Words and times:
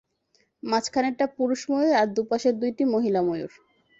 মাঝখানেরটা 0.63 1.25
পুরুষ 1.37 1.61
ময়ূর, 1.71 1.93
আর 1.95 2.07
দুপাশের 2.15 2.53
দুইটি 2.61 2.83
মহিলা 2.93 3.21
ময়ূর। 3.21 3.51